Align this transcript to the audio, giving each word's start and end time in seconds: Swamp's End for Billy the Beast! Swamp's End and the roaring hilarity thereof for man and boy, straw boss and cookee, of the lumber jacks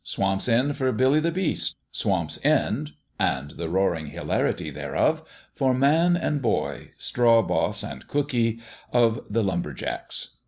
Swamp's 0.03 0.47
End 0.49 0.75
for 0.77 0.91
Billy 0.91 1.19
the 1.19 1.29
Beast! 1.31 1.77
Swamp's 1.91 2.39
End 2.43 2.93
and 3.19 3.51
the 3.51 3.69
roaring 3.69 4.07
hilarity 4.07 4.71
thereof 4.71 5.21
for 5.53 5.75
man 5.75 6.17
and 6.17 6.41
boy, 6.41 6.89
straw 6.97 7.43
boss 7.43 7.83
and 7.83 8.07
cookee, 8.07 8.59
of 8.91 9.23
the 9.29 9.43
lumber 9.43 9.73
jacks 9.73 10.37